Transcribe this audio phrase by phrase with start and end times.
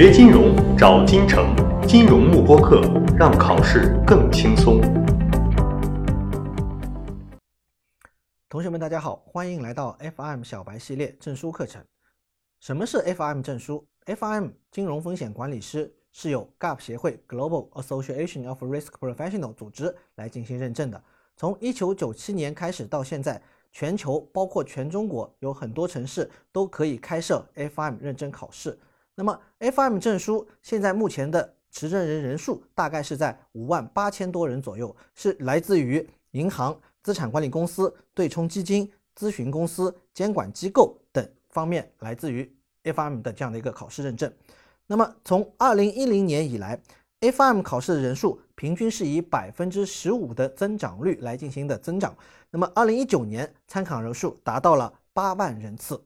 [0.00, 2.82] 学金融找金城，金融慕播课，
[3.18, 4.80] 让考试更轻松。
[8.48, 11.84] 同学们，大家好，欢迎来到 FM 小白系列证书课程。
[12.60, 21.02] 什么是 FM 证书？FM 金融风险管理师是由 GAP 协会 （Global Association of Risk Professional） 组织来进行认证的。
[21.36, 23.42] 从1997年开始到现在，
[23.72, 28.78] 全球包括全中国有很多城市都可以开设 FM 认证考试。
[29.18, 42.48] 那么，F M 证书现在目前的持证人人数大概是在五万八千多人左右，是来自于银行、资产管理公司、对冲基金、咨询公司、监管机构等方面来自于
[42.84, 44.32] F M 的这样的一个考试认证。
[44.86, 46.80] 那么从二零一零年以来
[47.18, 52.16] ，F M 考试的人数平均是以百分之十五的增长率来进行的增长。
[52.50, 56.00] 那么二零一九年参考人数达到了八万人次。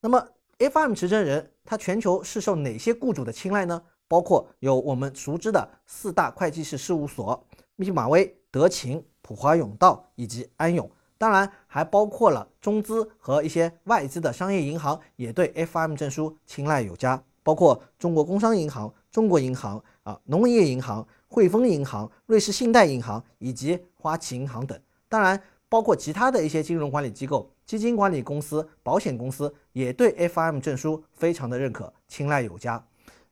[0.00, 3.82] 那么，F M 持证人，它全球是受哪些雇主的青睐呢？
[4.08, 7.44] 包括有我们熟知的四大会计师事务所：
[7.76, 10.90] 密码威、德勤、普华永道以及安永。
[11.18, 17.22] 当然，还包括了中资和一些外资的商业银行，也对 FM 证书青睐有加。
[17.42, 24.80] 包括中国工商银行、中国银行啊、农业银行、汇丰银行、瑞士信贷银行以及花旗银行等。
[25.06, 25.38] 当然。
[25.70, 32.82] 包括其他的一些金融管理机构、基金管理公司、保险公司也对 F M 证书非常的认可，青睐有加。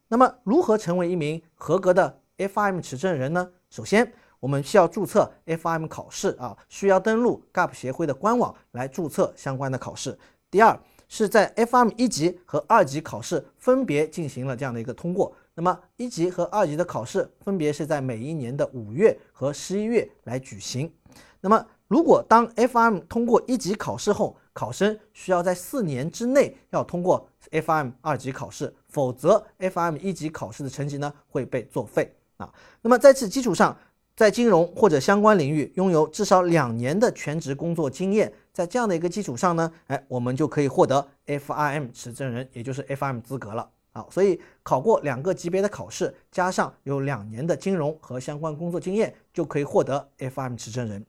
[0.08, 3.50] 那么，如何成为一名合格的 F M 持证人呢？
[3.70, 10.18] 首先，我们需要注册 F M 考试啊，需要登录 GAP 协会的官网来注册相关的考试。
[10.50, 10.78] 第二，
[11.08, 15.34] 是在 F M 一级和二级考试分别进行了这样的一个通过。
[15.54, 20.92] 那么，一级和二级的考试分别是在每一年的五月和十一月来举行。
[21.40, 32.52] 那么，如果当 F M 通过一级考试后，考生需要在四年之内要通过 F M 二级考试，否则 F M 一级考试的成绩呢会被作废啊。
[32.82, 33.76] 那么在此基础上，
[34.16, 44.04] 在金融或者相关领域拥有至少两年的全职工作经验，在这样的一个基础上呢，哎，我们就可以获得 FRM 持证人，也就是 FRM 资格了啊。
[44.10, 51.06] 所以考过两个级别的考试，加上有两年的金融和相关工作经验，就可以获得 FRM 持证人。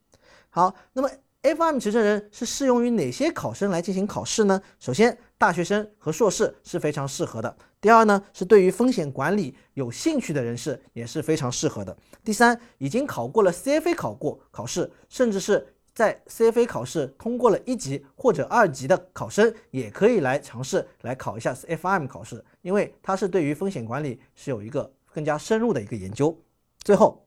[0.50, 1.09] 好，那么
[1.44, 4.62] F M 持证人是适用于哪些考生来进行考试呢？
[4.80, 7.56] 首先，大学生和硕士是非常适合的。
[7.80, 11.96] 第二呢，是对于风险管理有兴趣的人士也是非常适合的。
[12.24, 26.38] 第三，已经考过了 CFA 考过考试，甚至是在 CFA 考试通过了一级或者二级的考生，也可以来尝试来考一下 F M 考试，因为它是对于风险管理是有一个更加深入的一个研究。
[26.84, 27.27] 最后。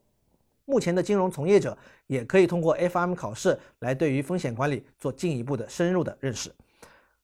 [0.71, 1.77] 目前的金融从业者
[2.07, 6.51] 也可以通过 FM 考试来对于风险管理做进一步的深入的认识。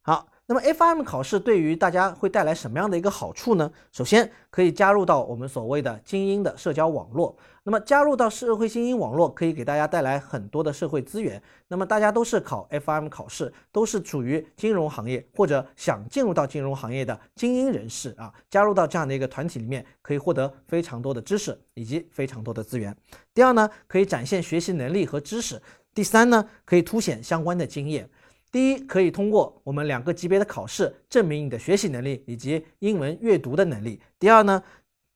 [0.03, 0.27] 好。
[0.49, 3.69] 那么 F M 考试对于大家会带来什么样的一个好处呢？
[3.91, 7.37] 首先可以加入到我们所谓的精英的社交网络。
[7.65, 11.43] 那么加入到社会精英网络，可以给大家带来很多的社会资源。
[11.67, 22.97] 那么大家都是考 F M 考试，都是处于金融行业或者想进入到金融行业的精英人士啊，加入到这样的一个团体里面，可以获得非常多的知识以及非常多的资源。
[23.35, 25.61] 第二呢，可以展现学习能力和知识。
[25.93, 28.09] 第三呢，可以凸显相关的经验。
[28.53, 34.01] 第一，可以通过我们两个级别的考试证明你的学习能力以及英文阅读的能力。
[34.19, 34.63] 第二呢，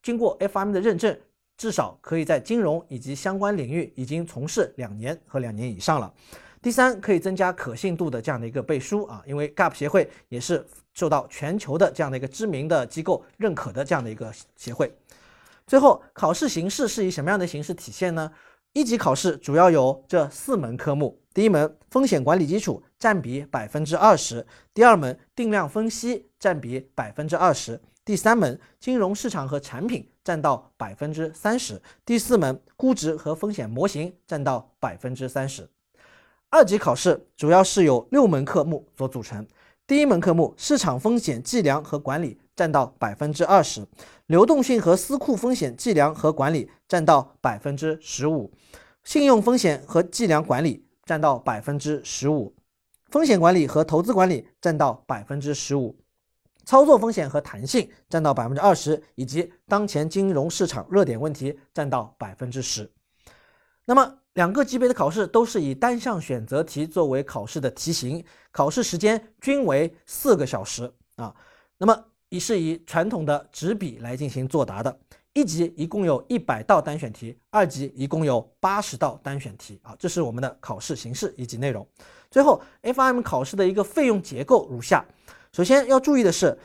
[0.02, 1.18] 经过 FM 的认证，
[1.56, 6.12] 至少可以在金融以及相关领域已经从事两年和两年以上了。
[6.60, 10.62] 第三，可以增加可信度的这样的一个背书啊，因为 GAP 协会也是
[10.92, 14.92] 受到全球的这样的一个知名的机构认可的这样的一个协会。
[15.66, 18.30] 最后，考试形式是以什么样的形式体现呢？
[18.72, 35.68] 一级考试主要有这四门科目：第一门风险管理基础占比百分之二十；第二门定量分析占比百分之二十；第三门金融市场和产品占到百分之三十；第四门估值和风险模型占到百分之三十。
[36.48, 39.46] 二级考试主要是由六门科目所组成。
[39.86, 43.86] 第一门科目市场风险计量和管理占到百分之二十，
[44.26, 48.52] 流动性和私库风险计量和管理占到百分之十五，
[49.04, 52.54] 信用风险和计量管理占到百分之十五，
[53.10, 55.98] 风险管理和投资管理占到百分之十五，
[56.64, 62.88] 操作风险和弹性占到百分之二十，以及当前金融市场热点问题占到百分之十。
[63.84, 64.18] 那么。
[64.34, 71.34] 两个级别的考试都是以单项选择题作为考试的题型，考试时间均为四个小时啊。
[71.76, 75.00] 那么也是以传统的纸笔来进行作答的。
[75.32, 79.94] 一级一共有一百道单选题，二级一共有八十道单选题啊。
[79.98, 81.86] 这是我们的考试形式以及内容。
[82.30, 85.04] 最后，FRM 考试的一个费用结构如下：
[85.52, 86.58] 首先要注意的是，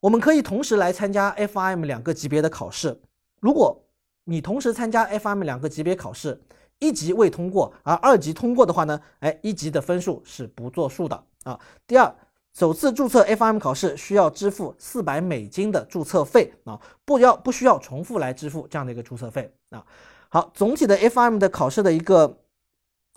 [0.00, 3.00] 我们可以同时来参加 FRM 两个级别的考试。
[3.40, 3.80] 如果
[4.24, 6.40] 你同时参加 FRM 两个级别考试，
[6.80, 11.58] 一级未通过，而二级通过的话呢，哎，一级的分数是不作数的啊。
[11.86, 12.14] 第二，
[12.54, 19.84] 首次注册 FM 考试需要支付四百美金的注册费啊，不要不需要重复来支付这样的一个注册费啊。
[20.28, 22.38] 好，总体的 FM 的考试的一个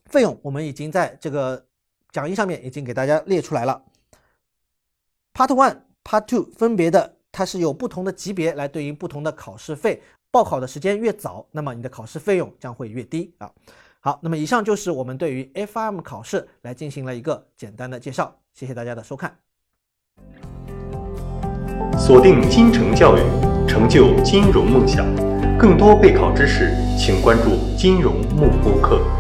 [0.06, 1.64] 费用，我们已经在这个
[2.12, 3.84] 讲义上面已经给大家列出来了。
[5.36, 10.02] Part One、Part Two 分别的，它是有不同的级别来对应不同的考试费。
[10.32, 13.52] 报考的时间越早，那么你的考试费用将会越低啊。
[14.00, 18.40] 好，那么以上就是我们对于 FM 考试来进行了一个简单的介绍。
[18.54, 19.38] 谢谢大家的收看。
[21.98, 23.22] 锁定金城教育，
[23.68, 25.06] 成就金融梦想。
[25.58, 29.17] 更多备考知识，请关注金融慕播课。